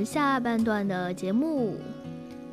[0.00, 1.76] 们下半段的节目，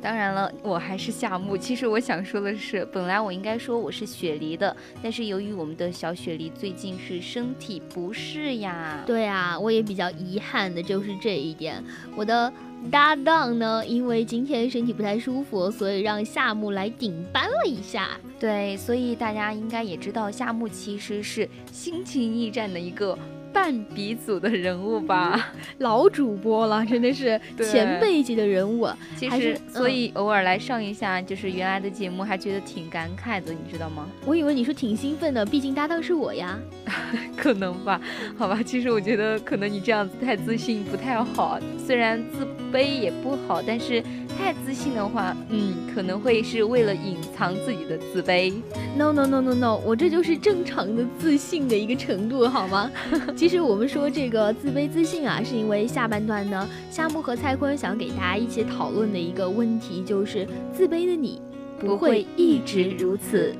[0.02, 1.56] 当然了，我还是夏木。
[1.56, 9.02] 其实我想说的是，本来我应该说我是雪梨的，但是由于我们的小雪梨最近是身体不适呀。
[9.06, 11.82] 对啊，我也比较遗憾的就是这一点。
[12.14, 12.52] 我的
[12.90, 18.10] 搭档呢，因为今天身体不太舒服，所以让夏木来顶班了一下。
[18.38, 23.18] 对，所以大家应该也知道，夏木其实是心情驿站的一个。
[23.58, 28.88] 半鼻祖的人物吧，老主播了，真的是前辈级的人物。
[29.16, 34.06] 其实，所以偶尔来上一下就是原来的节目，还觉得挺感慨的，你知道吗？
[34.24, 36.56] 我以为你说挺兴奋的，毕竟搭档是我呀。
[37.36, 38.00] 可能吧，
[38.38, 38.62] 好吧。
[38.64, 44.00] 其实我觉得可能你这样子太自信不太好，虽然自卑也不好，但是。
[44.38, 48.52] 太自信的话，嗯，可能会是为了隐藏自己的自卑。
[48.96, 52.88] No no no no no，我这就是正常的自信的一个程度，好吗？
[53.36, 61.42] 其实我们说这个自卑自信啊，是因为下半段呢，夏木和蔡坤想给大家一起讨论的一个问题，就是自卑的你
[61.80, 63.52] 不会一直如此。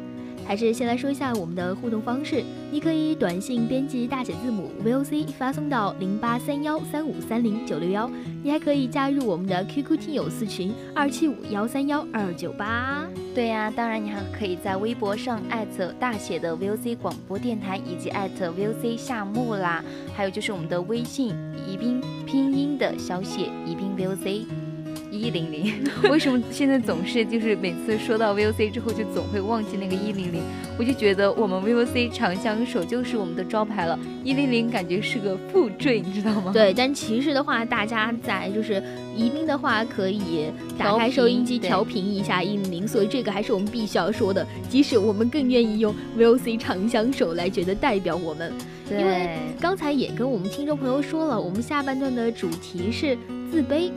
[0.49, 2.43] 还是先来说一下我们的互动方式，
[2.73, 8.11] 你可以短信编辑大写字母 VOC 发送到零八三幺三五三零九六幺，
[8.43, 13.07] 你还可以加入我们的 QQ 听友四群二七五幺三幺二九八。
[13.35, 21.37] 对呀，当然你还可以在微博上艾特大写的 VOC 广播电台以及艾特 VOC 夏木啦，还有就是我们的微信
[21.69, 24.68] 宜宾拼音的小写宜宾 VOC。
[25.11, 25.73] 一零零，
[26.11, 30.43] 为什么现在总是就是每次说到 VOC 之后就总会忘记那个一零零？
[30.79, 36.53] 我就觉得我们 VOC 长相守就是我们的招牌了，一零零感觉是个负坠，你知道吗？
[36.53, 38.83] 对，但其实的话，大家在就是
[39.17, 40.47] 宜宾的话可以
[40.79, 44.47] 打开收音机调频一下一零零，所以这个还是我们必须要说的。
[44.69, 48.53] 即使我们更愿意用 VOC 长相守来觉得代表我们，
[48.91, 53.17] 因为刚才也跟我们听众朋友说了，我们下半段的主题是
[53.51, 53.91] 自卑。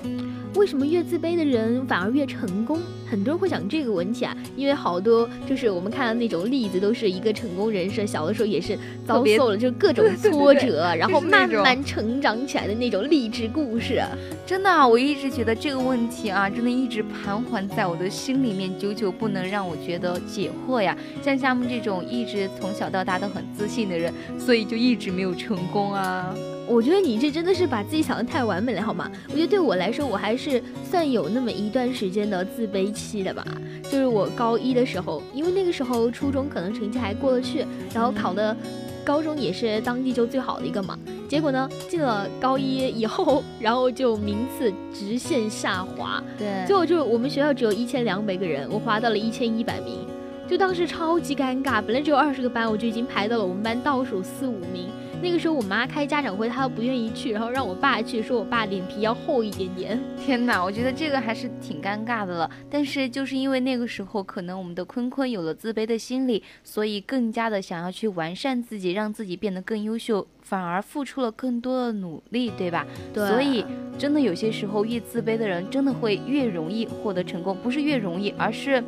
[0.55, 2.79] 为什么越自卑的人反而越成功？
[3.09, 14.01] 很多人会想这个问题啊，因为好多就是我们看到那种例子，都是一个成功人士，小的时候也是遭受了就各种挫折，然后慢慢成长起来的那种励志故事。
[14.45, 20.95] 真的，我一直觉得这个问题啊，真的一直盘桓在我的心里面，久久不能让我觉得解惑呀。
[21.21, 26.33] 像夏木这种一直从小到大都很自信的人，所以就一直没有成功啊。
[26.71, 29.11] 我觉得你这真的是把自己想的太完美了，好吗？
[29.27, 33.45] 我觉得对我来说，我还是算有那么一段时间的自卑期的吧。
[33.83, 38.55] 就是我高一的时候，因为那个时候初中可能成绩还过得去，然后考的
[39.03, 40.97] 高中也是当地就最好的一个嘛。
[41.27, 46.23] 结果呢，进了高一以后，然后就名次直线下滑。
[46.39, 50.07] 对，最后就我们学校只有一千两百个人，我滑到了一千一百名，
[50.47, 51.81] 就当时超级尴尬。
[51.81, 54.89] 本来只有二十个班，我就已经排到了我们班倒数四五名。
[55.21, 59.99] 那个时候我妈开家长会，她都不愿意去，然后让我爸去，说我爸脸皮要厚一点点。
[60.17, 62.49] 天哪，我觉得这个还是挺尴尬的了。
[62.71, 72.87] 但是就是因为那个时候，可能我们的坤坤有了自卑的心理，所以更加的想要去完善自己，让自己变得更优秀，反而付出了更多的努力，对吧？
[73.13, 73.27] 对。
[73.29, 73.63] 所以
[73.99, 78.83] 真的有些时候，越自卑的人真的会越容易获得成功，不是越容易，而是。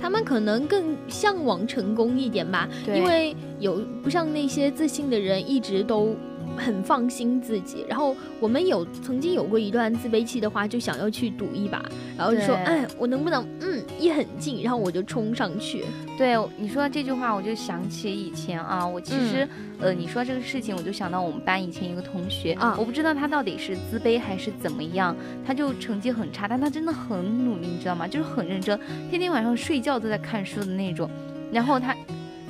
[0.00, 6.16] 他们可能更向往成功一点吧，因为有不像那些自信的人一直都。
[6.58, 11.82] 很放心自己，然后我们有曾经有过一段自卑期的话，就想要去赌一把，
[12.16, 15.84] 然后就说，哎，我能不能，嗯，一很近，然后我就冲上去。
[16.18, 25.16] 对你说这句话，我就想起以前啊，我其实，呃，你说这个事情，我就想到我们班以前一个同学啊，我不知道他到底是自卑还是怎么样，
[25.46, 28.08] 他就成绩很差，但他真的很努力，你知道吗？
[28.08, 28.78] 就是很认真，
[29.10, 31.08] 天天晚上睡觉都在看书的那种，
[31.52, 31.96] 然后他。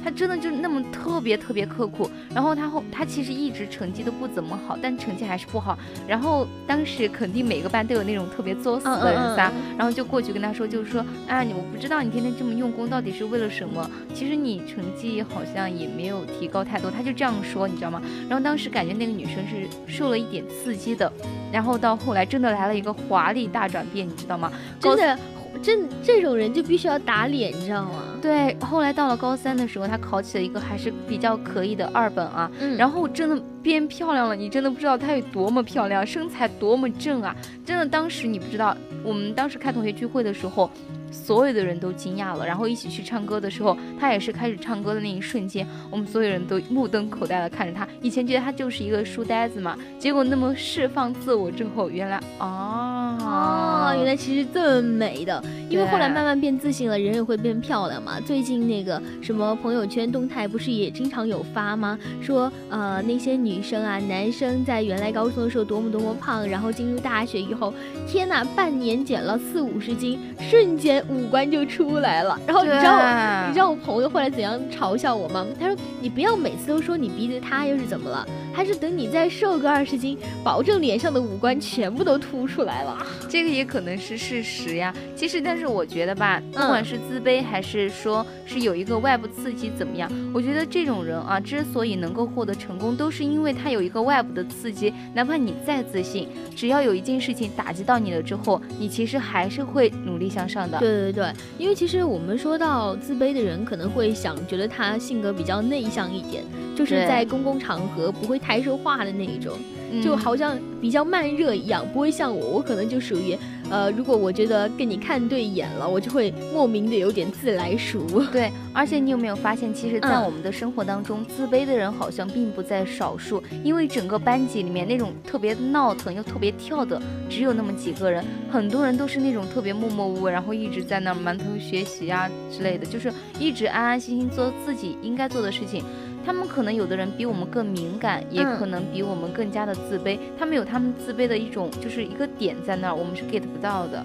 [0.08, 2.10] 他真的就那么特别特别刻苦。
[2.34, 5.78] 然后他后他其实一直成绩都不怎么好，但成绩还是不好。
[6.06, 13.86] 然后当时肯定每个班都有那种特别作死的人噻，然后就过去跟他说，就是说，啊，你我不知道你天天这么用功到底是为了什么？
[14.14, 16.90] 其实你成绩好像也没有提高太多。
[16.90, 18.00] 他就这样说，你知道吗？
[18.30, 21.12] 然后当时感觉那个女生是受了一点刺激的。
[21.52, 24.50] 然后到后来真的来了一个华丽大转变，你知道吗？
[24.80, 25.18] 真的。
[25.60, 28.04] 这这种人就必须要打脸，你知道吗？
[28.20, 37.34] 对，后来到了高三的时候，他考起了一个还是比较可以的二本啊，嗯然后真的变漂亮了，你真的不知道她有多么漂亮，身材多么正啊！
[37.64, 40.70] 真的，当时你不知道，我们当时开同学聚会的时候。
[41.10, 47.88] 所有的人都惊讶了，然后一起去唱歌的时候，他也是开始唱歌的那一瞬间，我们所有人都目瞪口呆的看着他。
[48.02, 55.42] 以前觉得他就是一个书呆子嘛，结果那么释放自我之后，原来哦，原来其实这么美的。
[55.70, 58.07] 因为后来慢慢变自信了，人也会变漂亮嘛。
[58.24, 61.98] 最近那个什么朋友圈动态不是也经常有发吗？
[62.20, 67.72] 说呃那些女生啊，男生在原来高中的时候多么多么胖，然后进入大学以后，
[68.06, 71.04] 天呐，半年减了四五十斤，瞬间。
[71.08, 75.46] 五官就出来了，然后你知道你知道我朋友后来怎样嘲笑我吗？
[75.58, 78.26] 他说你不要每次都说你鼻子塌又是怎么了，
[78.58, 83.06] 还是等你再瘦个二十斤，保证脸上的五官全部都凸出来了。
[83.28, 84.92] 这个也可能是事实呀。
[85.14, 94.92] 其实，但是我觉得吧，不管是自卑还是说是有一个外部刺激怎么样，我觉得这种人啊，之所以能够获得成功，都是因为他有一个外部的刺激。
[95.14, 96.26] 哪怕你再自信，
[96.56, 100.80] 只要有一件事情打击到你了之后，你其实还是会努力向上的。
[100.80, 106.42] 对对对，因为其实我们说到自卑的人，可能会想觉得他性格比较内向一点，
[106.74, 109.58] 就是在公共场合不会太说话的那一种，
[110.02, 113.36] 就好像比较慢热一样，不会像我，我可能就属于。
[113.70, 118.00] 呃，如果我觉得跟你看对眼了，我就会莫名的有点自来熟。
[118.32, 123.42] 对，而且你有没有发现，其实，在我们的生活当中，自卑的人好像并不在少数。
[123.62, 126.98] 因为整个班级里面那种特别闹腾又特别跳的，
[127.28, 135.84] 只有那么几个人，很多人都是那种特别默默无闻，然后一直在那儿埋头学习啊之类的，就是一直安安心心做自己应该做的事情。
[136.28, 140.18] 他们可能有的人比我们更敏感，也可能比我们更加的自卑。
[140.38, 144.04] 他们有他们自卑的一种，就是一个点在那儿，我们是 get 不到的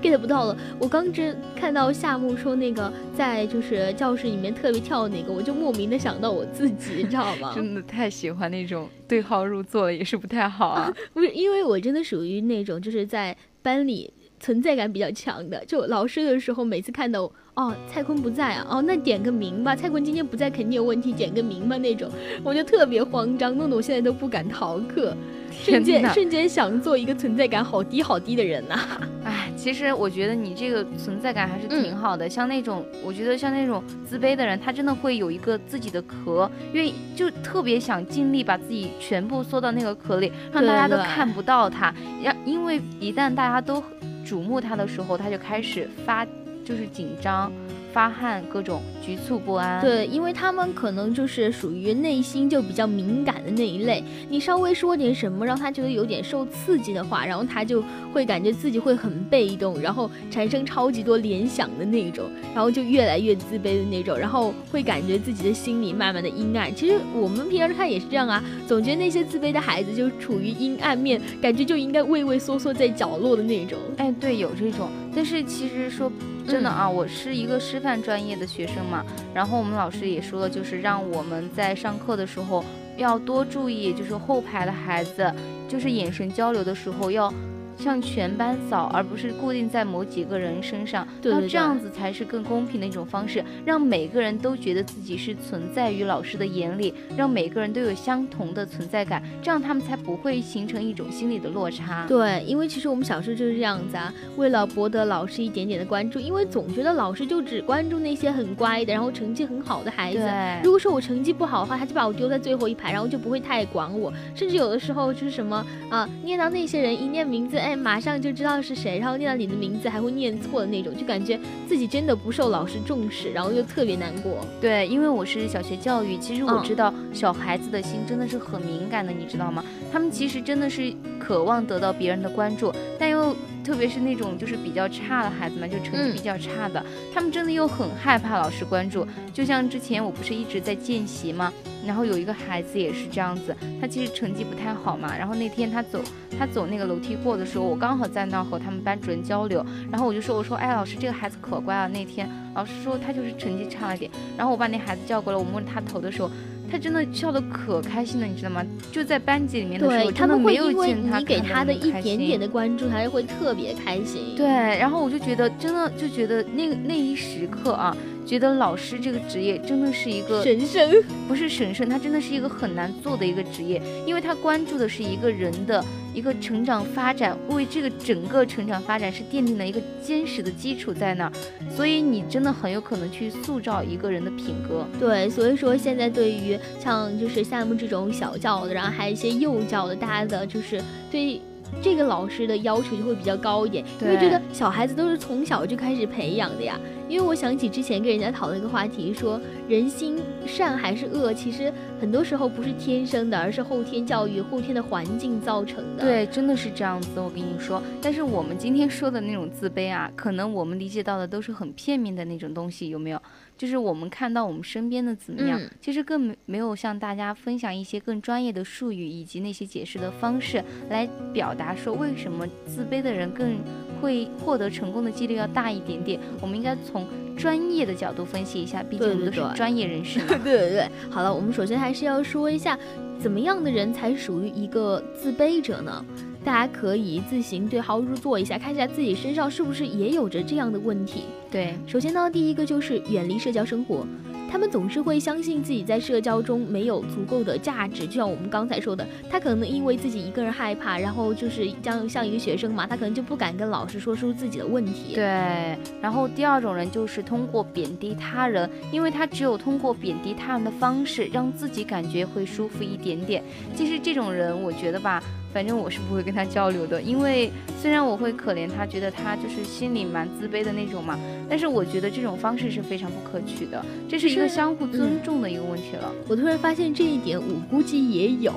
[0.00, 0.56] ，get 不到了。
[0.78, 7.52] 我刚真看到夏木说那个在就是教室里面特别跳那个，我就莫名的想到我自己，你知道吗？
[7.54, 10.90] 真的太喜欢那种对号入座了，也是不太好啊。
[11.12, 14.10] 不是，因为我真的属于那种就是在班里
[14.44, 17.32] 存在感比较强的，就老师的时候每次看到。
[17.54, 18.66] 哦，蔡坤不在啊！
[18.68, 19.76] 哦，那点个名吧。
[19.76, 22.10] 蔡坤今天不在，肯定有问题，点个名吧那种，
[22.42, 25.16] 我就特别慌张，弄得我现在都不敢逃课，
[25.52, 28.76] 瞬间瞬间想做一个存在感好低好低的人呐。
[29.22, 32.28] 哎，其实我觉得你这个存在感还是挺好的。
[32.28, 41.94] 像那种，我觉得像那种自卑的人，他真的会有一个自己的壳，因为就特别想尽力把自己全部缩到那个壳里，让大家都看不到他。
[42.20, 43.80] 要因为一旦大家都
[44.24, 46.26] 瞩目他的时候，他就开始发。
[46.64, 47.52] 就是紧张。
[47.94, 49.80] 发汗，各种局促不安。
[49.80, 54.02] 对，因为他们可能就是属于内心就比较敏感的那一类。
[54.28, 66.74] 你稍微说点什么，让他觉得有点受刺激的话，然后他就会感觉自己会很被动，然后产生超级多联想的那种，然后就越来越自卑的那种，然后会感觉自己的心里慢慢的阴暗。
[66.74, 73.78] 其实我们平常看也是这样啊，总觉得那些自卑的孩子就处于阴暗面，感觉就应该畏畏缩缩在角落的那种。
[73.98, 74.90] 哎，对，有这种。
[75.14, 76.10] 但是其实说
[76.46, 77.80] 真的啊，我是一个师。
[77.84, 82.64] 范专业的学生嘛，然后我们老师也说了，就是让我们在上课的时候
[82.96, 85.30] 要多注意，就是后排的孩子，
[85.68, 87.30] 就是眼神交流的时候要。
[87.76, 102.06] 向全班扫，而不是固定在某几个人身上，那这样子才是更公平的一种方式，让每个人都觉得自己是存在于老师的眼里，让每个人都有相同的存在感，这样他们才不会形成一种心理的落差。
[102.06, 110.30] 对，因为其实我们小时候就是这样子啊，为了博得老师一点点的关注，因为总觉得老师就只关注那些很乖的，然后成绩很好的孩子。
[110.62, 117.63] 如果说我成绩不好的话，他就把我丢在最后一排，然后就不会太管我，甚至有的时候就是什么啊，念到那些人一念名字。
[117.64, 124.46] 哎，马上就知道是谁，然后念到你的名字还会念错的那种，就感觉自己真的不受老师重视，然后又特别难过。
[124.60, 129.64] 对，因为我是小学教育，其实我知道小孩子的心真的是很敏感的，你知道吗？
[129.90, 139.06] 他们其实真的是渴望得到别人的关注，但又特别是那种就是比较差的孩子嘛，就成绩比较差的，他们真的又很害怕老师关注。
[139.32, 141.52] 就像之前我不是一直在见习吗？
[141.86, 145.16] 然后有一个孩子也是这样子，他其实成绩不太好嘛。
[145.16, 146.00] 然后那天他走
[146.38, 151.88] 他走那个楼梯过的时候，我刚好在那儿和他们班主任交流，然后我就说我说哎老师这个孩子可乖了。
[151.88, 156.30] 那天老师说他就是成绩差了点，然后我把那孩子叫过来，我摸着他头的时候。
[156.74, 158.66] 他真的笑的可开心了，你知道吗？
[158.90, 164.34] 就在班级里面的时候，他们没有见他给他的一点点的关注，他就会特别开心。
[164.36, 167.96] 对，然后我就觉得，真的就觉得那那一时刻啊。
[168.24, 170.90] 觉得老师这个职业真的是一个神圣，
[171.28, 181.32] 不是神圣，它真的是一个很难做的一个职业，因为他关注的是一个人的一个成长发展，为这个整个成长发展是奠定了一个坚实的基础在那儿，
[181.70, 184.86] 所以你真的很有可能去塑造一个人的品格。
[184.98, 191.40] 对，所以说现在对于像就是夏目这种小教的，然后还有一些幼教的，大家的就是对。
[191.82, 196.78] 这个老师的要求就会比较高一点，因为觉得小孩子都是从小就开始培养的呀。
[197.08, 206.04] 因为我想起之前跟人家讨论一个话题，说人心善还是恶，其实很多时候不是天生的，而是后天教育、后天的环境造成的。
[206.04, 207.18] 对，真的是这样子。
[207.18, 213.20] 我跟你说，但是我们今天说的那种自卑啊，可能我们理解到的都是很片面的那种东西，有没有？
[213.56, 223.56] 就是我们看到我们身边的怎么样，其实更没没有向大家分享一些更专业的术语以及那些解释的方式来表达说为什么自卑的人更
[224.02, 226.18] 会获得成功的几率要大一点点。
[226.42, 227.06] 我们应该从
[227.36, 230.26] 专业的角度分析一下，毕竟我们都是专业人士嘛。
[230.44, 230.88] 对对对。
[231.10, 232.78] 好了，我们首先还是要说一下，
[233.18, 236.04] 怎么样的人才属于一个自卑者呢？
[236.44, 241.22] 大家可以自行对号入座一下，看一下自己身上是不是也有着这样的问题。
[241.50, 244.06] 对，首先呢，第一个就是远离社交生活。
[244.54, 255.16] 他们总是会相信自己在社交中没有足够的价值，就像我们刚才说的，他可能因为自己一个人害怕，然后就是像像一个学生嘛，他可能就不敢跟老师说出自己的问题。
[255.16, 263.42] 对，然后第二种人就是通过贬低他人，因为他只有通过贬低他人的方式，让自己感觉会舒服一点点。
[263.74, 265.20] 其实这种人，我觉得吧。
[265.54, 267.48] 反正我是不会跟他交流的，因为
[267.80, 271.16] 虽然我会可怜他，觉得他就是心里蛮自卑的那种嘛，
[271.48, 276.12] 但是我觉得这种方式是非常不可取的，这是一个相互尊重的一个问题了。
[276.28, 278.52] 我突然发现这一点，我估计也有。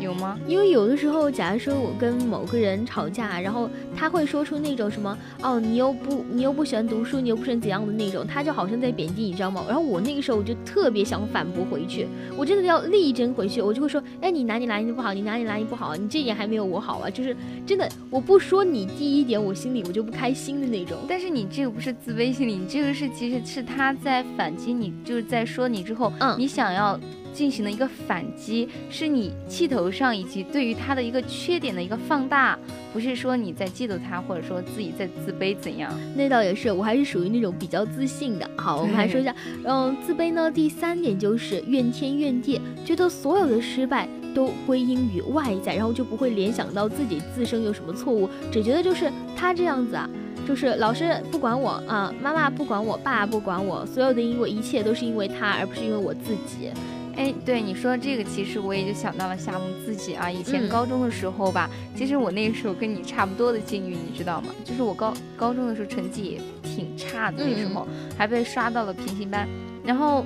[0.00, 0.38] 有吗？
[0.46, 9.64] 因为有的时候，假如说我跟某个人吵架，然后他会说出那种什么哦，你又不你又不喜欢读书，你又不是怎样的那种，他就好像在贬低你，知道吗？
[9.66, 15.12] 然后我那个时候我就特别想反驳回去，我真的要力争回去，我就会说，哎，你哪里哪里不好？
[15.12, 15.96] 你哪里哪里不好？
[15.96, 17.10] 你这点还没有我好啊！
[17.10, 17.36] 就是
[17.66, 20.96] 真的，我不说你第一点，我心里我就不开心的那种。
[21.08, 26.98] 但是你这个不是自卑心理，你这个是其实是他在反击你，就是在说你之后，嗯，你想要。
[27.32, 32.58] 进行了一个反击，是你气头上以及对于他的一个缺点的一个放大，
[32.92, 35.92] 不是说你在嫉妒他，或者说自己在自卑怎样？
[36.16, 38.50] 那倒也是，我还是属于那种比较自信的。
[38.56, 50.08] 好，我们来说一下，嗯，自卑呢，第三点就是怨天怨地，觉得所有的失败都归因于外在，然后就不会联想到自己自身有什么错误，只觉得就是他这样子啊，
[50.46, 56.70] 就是老师不管我啊，妈妈不管我，爸不管我，所有的因为一切都是因为他，而不是因为我自己。
[57.18, 60.30] 哎，对你说这个，其实我也就想到了夏木自己啊。
[60.30, 64.54] 以前高中的时候吧，其实我那个时候跟你差不多的境遇，你知道吗？
[64.64, 69.48] 就是我高高中的时候成绩也挺差的，那时候还被刷到了平行班。
[69.84, 70.24] 然后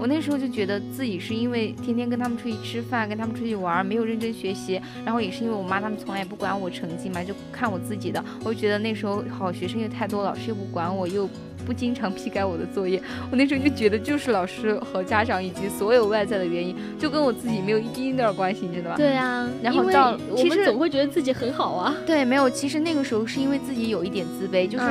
[0.00, 4.82] 我那时候就觉得自己是因为天天跟他们出去吃饭，跟他们出去玩，没有认真学习。
[5.04, 8.24] 然后也是因为我妈他们从来也不管我成绩嘛，就看我自己的。
[8.42, 11.30] 我就觉得那时候好学生又太多，老师又不管我，又。
[11.64, 13.00] 不经常批改我的作业，
[13.30, 18.96] 我那时候就觉得就是老师和家长以及所有外在的原因，就跟我自己没有一丁点儿关系，你知道吧？
[18.96, 21.94] 对啊，然后到其实总会觉得自己很好啊。
[22.06, 24.84] 对，没有，其实那个时候是因为自己有一点自卑，就是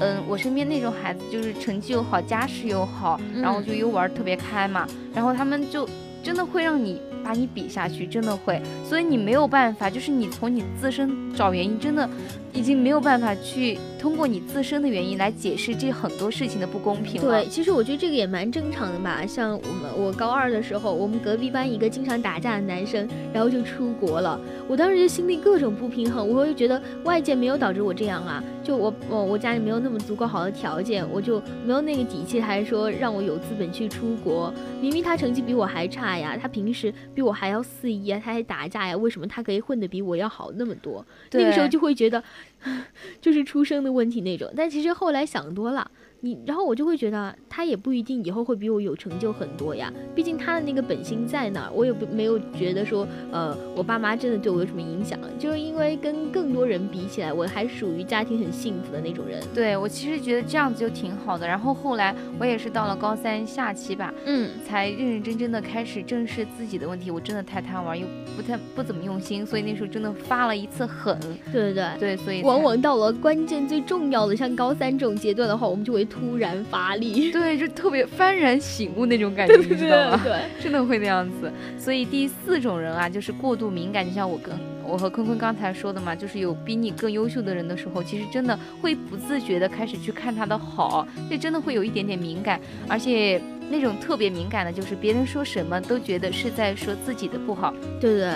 [0.00, 5.88] 嗯，我身边那种孩子就是成绩又好，家世又好，然后就又玩特别开嘛，然后他们就
[6.24, 12.08] 真的会让你把你比下去，真的会，所以你没有办法，就是你从你自身找原因，真的。
[12.56, 17.42] 已经没有办法去通过你自身的原因来解释这很多事情的不公平了。
[17.42, 19.26] 对，其实我觉得这个也蛮正常的吧。
[19.26, 24.40] 像我们我高二的时候，我们隔壁班一个经常打架的男生，然后就出国了。
[24.68, 34.52] 我当时就心里各种不平衡，我会觉得外界没有导致我这样啊，就我我我家里没有那么足够好的条件，我就没有那个底气，还说让我有资本去出国。
[34.80, 41.04] 明明他成绩比我还差呀，他平时比我还要肆意啊，他还打架呀，为什么他可以混得比我要好那么多？
[41.32, 42.24] 那个时候就会觉得。
[43.20, 45.90] 就是出生的问题那种，但其实后来想多了，
[46.24, 49.92] 你，然后我就会觉得他也不一定以后会比我有成就很多呀。
[50.14, 55.18] 毕竟他的那个本心在那儿，我也不没有觉得说，呃，我爸妈真的对我有什么影响。
[55.38, 59.42] 就是因为跟更多人比起来，我还属于家庭很幸福的那种人。
[59.52, 61.46] 对我其实觉得这样子就挺好的。
[61.46, 67.10] 然后后来我也是到了高三下期吧，嗯，才认认真真的开始正视自己的问题。
[67.10, 71.18] 我真的太贪玩，又不太不怎么用心，所以那时候真的发了一次狠。
[71.52, 77.32] 对对对对，所以往往到了关键最重要的，像高三这种阶段的话，我们就会突然发力。
[77.32, 80.20] 对，就特别幡然醒悟那种感觉，你知道吗？
[80.22, 81.52] 对，真的会那样子。
[81.76, 84.54] 所以第四种人啊，就是过度敏感，就像我跟
[84.86, 93.40] 我和坤坤刚才说的嘛，就是有比你更优秀的人的时候，其实真的会不自觉的开始去看他的好，这真的会有一点点敏感，而且
[93.70, 97.74] 那种特别敏感的，就是别人说什么都觉得是在说自己的不好。
[98.00, 98.32] 对对，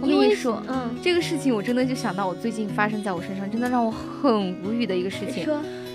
[0.00, 5.46] 我跟你说，嗯，这个事情我真的就想到我最近发生在我身上，真的让我很无语的一个事情。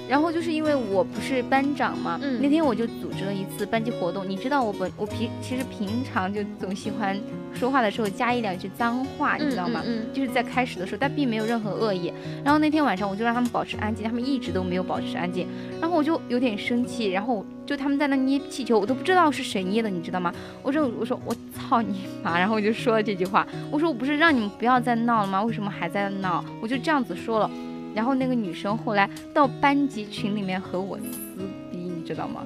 [0.06, 0.10] 说。
[0.10, 4.28] 然后就是因为我不是班长嘛，嗯那天我就组织了一次班级活动。
[4.28, 7.20] 你知道我本我平其实平常就总喜欢
[7.54, 9.82] 说话的时候加一两句脏话，你知道吗？
[9.86, 12.14] 嗯嗯就是在开始的时候，但并没有任何恶意。
[12.44, 15.48] 然后那天晚上我就让他们保持安静，他们一直都没有保持安静。
[15.82, 20.34] 然后我就有点生气，然后就他们在那捏气球，我都不知道是谁捏的，你知道吗？
[20.62, 22.38] 我说我说我操你妈！
[22.38, 25.42] 然后我就说了这句话，我说我不是让你们不要再闹了吗？
[25.44, 26.44] 为什么还在闹？
[26.62, 27.50] 我就这样子说了。
[27.96, 31.40] 然后那个女生后来到班级群里面和我撕
[31.72, 32.46] 逼，你知道吗？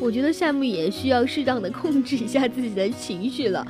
[0.00, 3.66] 我觉得夏木也需要适当的控制一下自己的情绪了，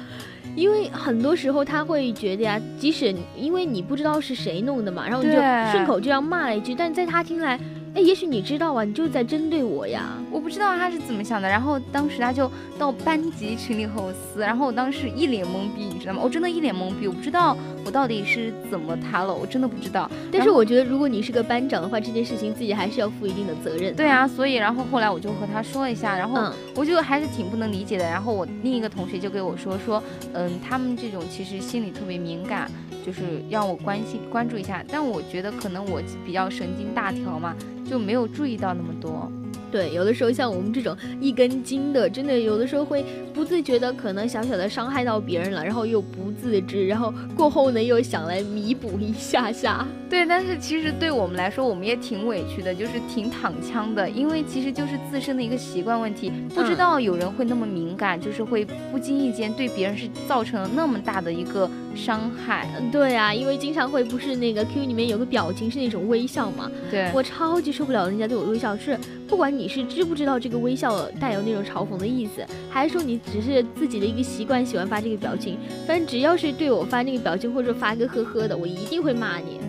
[0.55, 5.37] 因为很多时候他会觉得呀，即使因为你不知道是谁弄的嘛，然后你就
[5.73, 7.59] 顺口这样骂了一句，但在他听来，
[7.95, 10.13] 哎，也许你知道啊，你就是在针对我呀。
[10.31, 11.49] 我不知道他是怎么想的。
[11.49, 16.21] 然后当时他就到班级群里和我撕，然后我当时一脸懵逼，你知道吗？
[16.23, 20.09] 我真的一脸懵逼，我不知道我到底是怎么他了，我真的不知道。
[20.31, 23.95] 但是我觉得，如果你是个班长的话，这件事情自己还是要负一定的责任。
[23.97, 28.05] 对，啊，所以然后后来我就和他说了一下，然后嗯我就还是挺不能理解的。
[28.05, 30.03] 然后我另一个同学就给我说说，
[30.35, 32.71] 嗯，他们这种其实心里特别敏感，
[33.05, 34.85] 就是让我关心关注一下。
[34.89, 37.57] 但我觉得可能我比较神经大条嘛，
[37.89, 39.31] 就没有注意到那么多。
[39.71, 43.05] 对，有的时候像我们这种一根筋的，真的有的时候会
[43.35, 49.87] 不自觉的可能小小的伤害到别人了，然后又不自知，然后过后呢又想来弥补一下下。
[50.09, 62.67] 对，但是其实对我们来说，我们也挺委屈的，就是挺躺枪的，因为其实就是自身的一个习惯问题，不知道有人会那么敏感，就是会不经意间对别人是造成了那么大的一个伤害。
[62.79, 68.97] 嗯，对啊，因为经常会不是那个 Q 里面有个表情是那种微笑嘛，对，我超级受不了人家对我微笑，是
[69.27, 79.61] 不管你是知不知道这个微笑带有那种嘲讽的意思，还是说你只是自己的一个习惯喜欢发这个表情，反正只要是对我发那个表情或者发个呵呵的，我一定会骂你，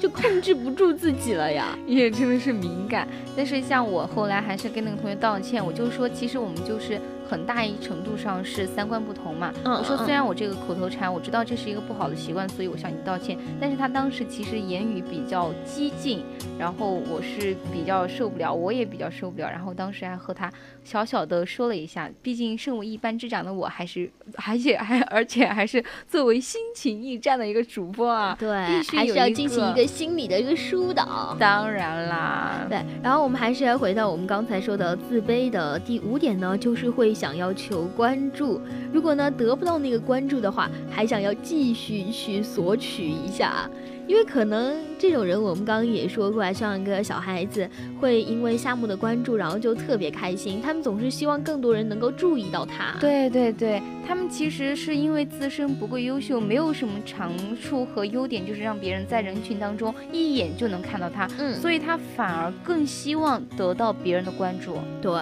[0.00, 1.76] 就控制不住自己了呀。
[1.88, 3.08] 也真的是敏感。
[3.36, 7.00] 但是像我后来还是跟那个同学道歉，我就说其实我们就是
[7.30, 9.52] 很大一程度上是三观不同嘛。
[9.64, 16.24] 嗯我说嗯虽然我这个口头禅我知道这是一个不好的习惯，所以我向你道歉，但是他当时其实言语比较激进，
[16.58, 24.10] 然后我是比较受不了，我也比较受不了，然后当时还和他小小的说了一下，毕竟身为一班之长的我，还是
[24.48, 28.50] 而且还而且还是作为心情驿站的一个主播啊，对，
[28.88, 31.36] 还是要进行一个心理的一个疏导。
[31.38, 38.58] 当然啦，对，然后我们还是要回到我们刚才说的自卑的第五点呢，就是会想要求关注。
[38.90, 43.68] 如果呢得不到那个关注的话，还想要继续去索取一下，
[44.10, 47.70] 因为可能这种人我们刚刚也说过啊，像一个小孩子
[48.00, 52.98] 会因为夏目的关注，然后就特别开心，他们总是希望更多人能够注意到他。
[52.98, 64.76] 对对对，他们其实是因为自身不够优秀，没有什么长处和优点，就是让别人在人群当中一眼就能看到他，嗯，所以他反而更希望得到别人的关注。
[65.00, 65.12] 对，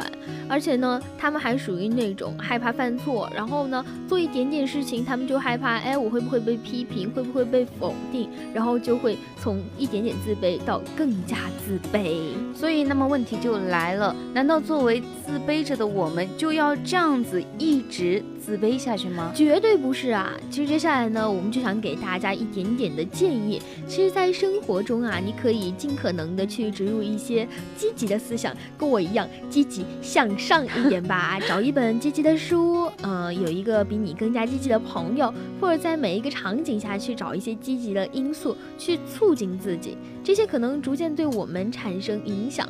[0.49, 12.33] 而且呢，他们还属于那种害怕犯错，然后呢，做一点点事情，他们就害怕，哎，我会不会被批评，会不会被否定，然后就会从一点点自卑到更加自卑。
[12.55, 19.31] 所以，那么问题就来了：难道作为自卑着的我们，就要这样子一直自卑下去吗？
[19.35, 20.33] 绝对不是啊！
[20.51, 23.61] 其实接下来呢，我们就想给大家一点点的建议。
[23.87, 31.39] 其实，在生活中啊，你可以尽可能的去植入一些积极的思想，跟我一样积极向上一点吧。
[31.47, 35.31] 找一本积极的书，嗯、有一个比你更加积极的朋友，
[35.61, 42.67] 或者在每一个场景下去找一些积极的因素去促进自己，这些可能逐渐对我们产生影响。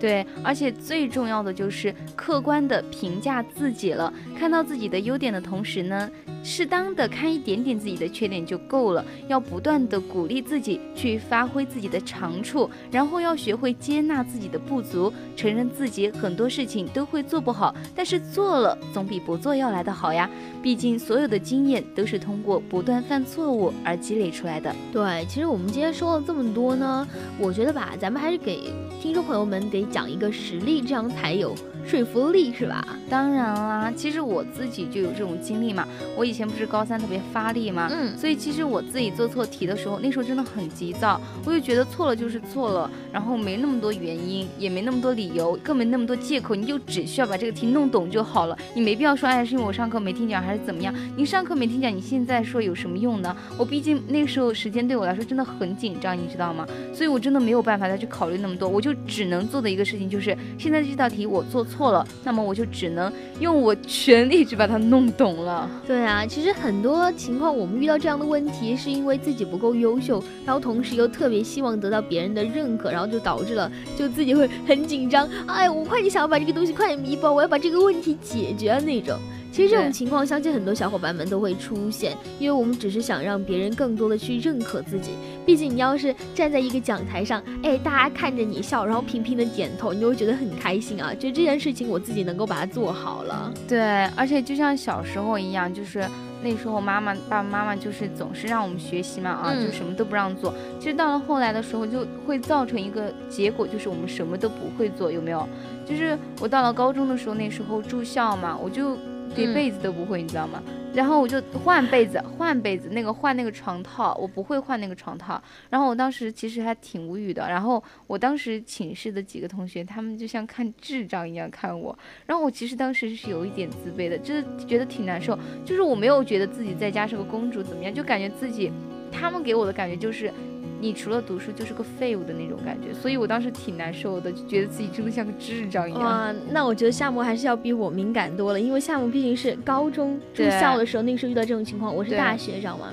[0.00, 6.10] 对，而且最重要的就是客观的评价自己了，看到自己的优点的同时呢，
[6.42, 20.30] 适当的看一点点自己的缺点就够了，要不断的鼓励自己去发挥自己的长处，然后要学会接纳自己的不足，承认自己很多事情都会做不好，但是做了总比不做要来的好呀。
[20.62, 24.74] 毕竟所有的经验都是通过不断犯错误而积累出来的。
[24.92, 27.06] 对，其实我们今天说了这么多呢，
[27.38, 31.54] 我觉得吧，咱们还是给听众朋友们得讲一个实例，这样才有。
[31.86, 32.86] 说服力是吧？
[33.08, 35.86] 当然啦，其实我自己就有这种经历嘛。
[36.16, 48.56] 我以前不是高三特别发力嘛，嗯，所以其实我自己做错题的时候，那时候真的很急躁，我就觉得错了就是错了，然后没那么多原因，也没那么多理由，更没那么多借口，你就只需要把这个题弄懂就好了。
[48.74, 50.94] 你没必要说，哎，是因为我上课没听讲还是怎么样？
[51.16, 53.36] 你上课没听讲，你现在说有什么用呢？
[53.58, 56.66] 我毕竟那时候时间对我来说真的很紧张，你知道吗？
[56.94, 62.04] 所以我真的没有办法再去考虑那么多，我就只能做的一个事情就是，现在这道题我做错了。
[62.24, 65.70] 那么我就只能用我全力去把它弄懂了。
[65.86, 75.28] 对啊，其实很多情况我们遇到这样的问题，是因为自己不够优秀，然后同时又特别希望得到别人的认可，然后就导致了就自己会很紧张。
[75.46, 79.16] 哎，我快点想要把这个东西快点弥补，我要把这个问题解决那种。
[79.52, 85.10] 其实这种情况，相信很多小伙伴们都会出现，因为我们只是想让别人更多的去认可自己。
[85.44, 93.52] 毕竟你要是站在一个讲台上，哎，大家看着你笑，然后频频的点头，你就会觉得很开心啊，觉得这件事情我自己能够把它做好了。
[93.66, 96.06] 对，而且就像小时候一样，就是
[96.44, 100.54] 那时候妈妈、爸爸妈妈就是总是让我们学习嘛，啊，就什么都不让做。
[100.78, 105.48] 其实到了后来的时候，就会造成一个结果，就是我们什么都不会做，有没有？
[105.84, 108.96] 就是我到了高中的时候，那时候住校嘛，我就。
[109.34, 110.62] 叠被子都不会，你知道吗？
[110.92, 115.40] 然后我就换被子，换被子，那个换那个床套，我不会换那个床套。
[115.68, 117.48] 然后我当时其实还挺无语的。
[117.48, 121.96] 然后我当时寝室的几个同学，他们就像看智障一样看我。
[122.26, 125.38] 然后我其实当时是有一点自卑的，就是觉得挺难受。
[125.64, 128.72] 就是我没有觉得自己在家是个公主怎么样，就感觉自己，
[129.12, 130.32] 他们给我的感觉就是。
[130.80, 136.02] 你除了读书就是个废物的那种感觉，所以我当时挺难受的，就觉得自己真的像个智障一样。
[136.02, 142.92] 哇，那我觉得夏沫还是要比我敏感多了，因为夏沫毕竟是高中住校的时候，那个时候遇到这种情况，我是大学，知道吗？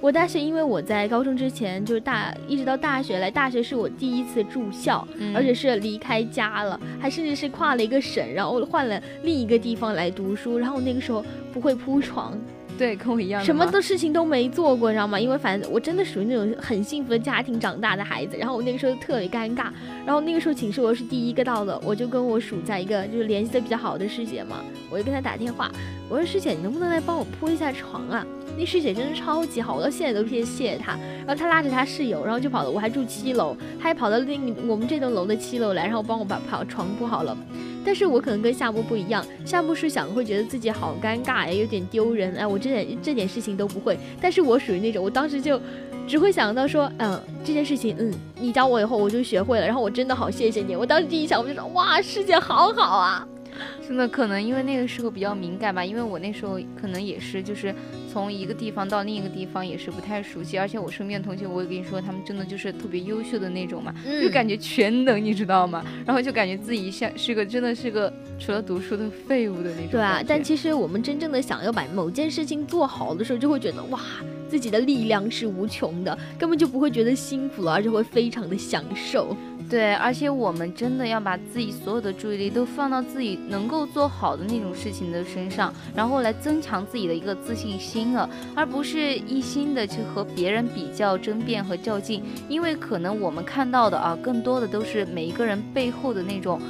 [0.00, 12.36] 我大学因为我在高中之前就是大，一直到大学来，大学是我第一次住校，而且是离开家了，还甚至是跨了一个省，然后换了另一个地方来读书，然后那个时候不会铺床。
[12.78, 15.20] 对，跟我一样，什么的事情都没做过，你知道吗？
[15.20, 18.36] 因为反正我真的属于那种很幸福的家庭长大的孩子。
[18.36, 19.66] 然后我那个时候特别尴尬，
[20.04, 25.70] 然后那个时候寝室我是第一个到的，我就跟我属在一个就是联系的比较好的师姐嘛，我就跟她打电话，
[26.08, 28.26] 我说师姐，你能不能来帮我铺一下床啊？
[28.58, 30.98] 那师姐真的超级好，我到现在都特别谢谢她。
[31.26, 37.36] 然后她拉着她室友，然后就跑了，我还住七楼，她还跑到另我们这栋楼的七楼来，然后帮我把把床铺好了。
[37.84, 43.98] 但是我可能跟夏目不一样，夏目是想会觉得自己好尴尬呀，有点丢人，哎，我这点这点事情都不会。
[44.20, 45.60] 但是我属于那种，我当时就
[46.06, 50.76] 只会想到说，嗯，这件事情，嗯，你教我以后我就学会了，然后我真的好谢谢你。
[50.76, 53.26] 我当时第一想我就说，哇，世界好好啊。
[53.86, 57.74] 真的可能因为那个时候比较敏感吧，因为我那时候可能也是就是
[58.12, 65.84] 从一个地方到另一个地方也是不太熟悉，而且我身边的同学我也跟你说，他们真的就是特别优秀的那种嘛，就感觉全能，你知道吗？
[66.06, 69.90] 然后就感觉自己像是个真的是个除了读书的废物的那种。
[69.92, 74.00] 对啊，但其实我们真正的想要把某件事情做好的时候，就会觉得哇，
[74.48, 79.36] 自己的力量是无穷的，根本就不会觉得辛苦了，而且会非常的享受。
[79.72, 92.22] 对，而且我们真的要把自己所有的注意力都放到自己能够做好的那种事情的身上，然后来增强自己的一个自信心了，而不是一心的去和别人比较、争辩和较劲。
[92.50, 96.60] 因为可能我们看到的啊，更多的都是每一个人背后的那种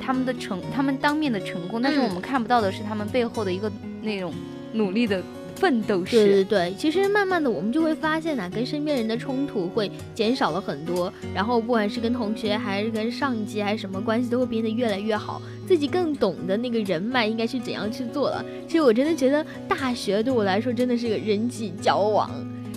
[0.00, 4.32] 他们的成、他们当面的成功，但是我们看不到的是他们背后的一个那种
[4.72, 5.22] 努力的。
[5.56, 18.44] 奋斗史，对对对，其实慢慢的我们就会发现呐，跟身边人的冲突会减少了很多，然后不管是跟同学还是跟上级还是什么关系，都会变得越来越好，自己更懂得那个人脉应该是怎样去做了。
[18.68, 22.30] 其实我真的觉得大学对我来说真的是个人际交往，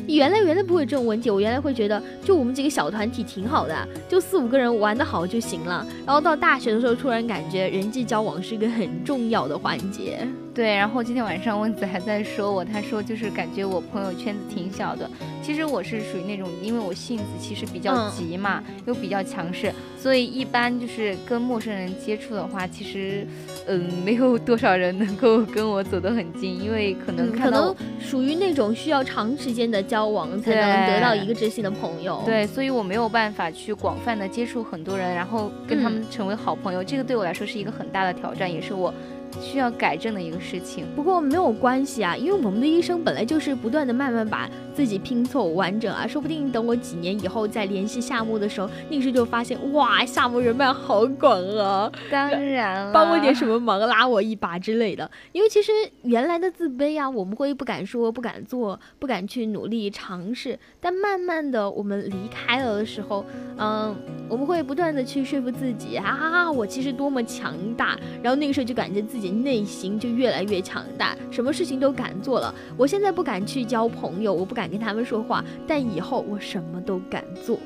[0.08, 5.86] 原来原来不会这种问题，我原来会觉得就我们几个小团体挺好的，就四五个人玩得好就行了。
[6.06, 10.28] 然后到大学的时候，突然感觉人际交往是一个很重要的环节。
[10.60, 15.10] 对，然后今天晚上温子还在说我，他说就是感觉我朋友圈子挺小的。
[15.41, 23.26] 其实我是属于那种，因为我性子其实比较急嘛，又比较强势，所以一般就是跟陌生人接触的话，其实，
[23.67, 32.22] 嗯，没有多少人能够跟我走得很近，因为可能可能属于那种需要长时间的交往才能得到一个知心的朋友。
[32.26, 38.93] 对，所以我没有办法去广泛的接触很多人，然后跟他们成为好朋友，这个对我来说是一个很大的挑战，也是我。
[39.42, 55.10] 需要改正的一个事情，不过没有关系啊，因为我们的一生本来就是不断的慢慢把自己拼凑完整啊，说不定等我几年以后再联系夏木的时候，那时就发现哇，夏木人脉好广啊，当然，帮我点什么忙，拉我一把之类的。
[55.32, 55.72] 因为其实
[56.04, 63.26] 原来的自卑啊，我们会不敢说、不敢做、不敢去努力尝试，但慢慢的我们离开了的时候，
[63.58, 63.96] 嗯，
[64.28, 69.18] 我们会不断的去说服自己啊，我其实多么强大，然后那个时候就感觉自己。
[69.19, 72.55] 自己内心就越来越强大，什么事情都敢做了。
[72.77, 77.60] 我现在不敢去交朋友，我不敢跟他们说话，但以后我什么都敢做。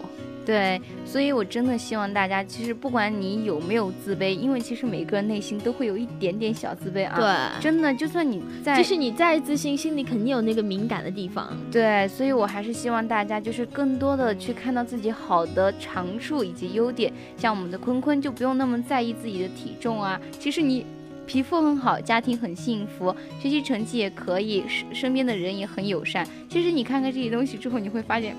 [0.43, 7.15] 对，所以我真的希望大家，其实不管你有没有自卑，因为其实每个人内心都会有一点点小自卑啊。
[7.15, 11.55] 对，真的，就算你在，就是你再自信，心里肯定有那个敏感的地方。
[11.71, 17.13] 对，所以我还是希望大家就是更多的去看到自己好的长处以及优点。
[17.37, 20.83] 像我们的坤坤就不用那么在意自己的体重啊，其实你。
[21.25, 26.27] 皮肤很好，家庭很幸福，学习成绩也可以，身身边的人也很友善。
[26.49, 28.36] 其实你看看这些东西之后，你会发现，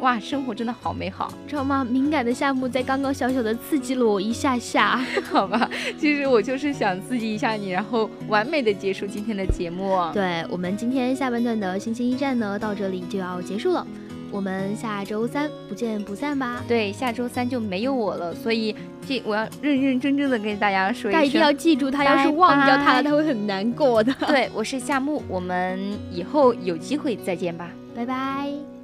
[0.00, 1.82] 哇，生活真的好美好，知道吗？
[1.84, 5.00] 敏感的夏木在刚刚小小的刺激了我一下下，
[5.32, 5.68] 好吧。
[5.98, 9.98] 其实我就是想刺激一下你，然后完美的结束今天的节目。
[10.12, 13.86] 对我们今天下半段的星星驿站呢，到这里就要结束了。
[14.30, 16.62] 我们下周三不见不散吧？
[16.68, 18.74] 对，下周三就没有我了，所以
[19.06, 24.12] 这我要认认真真的跟大家说一声，一定要记住他，要是忘掉他了，他会很难过的。
[24.26, 28.75] 对，我是夏木，我们以后有机会再见吧，拜拜。